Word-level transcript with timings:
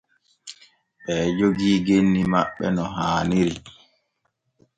Ɓee 1.03 1.25
jogii 1.37 1.83
genni 1.85 2.21
maɓɓe 2.33 2.65
no 2.75 2.83
haaniri. 2.95 3.55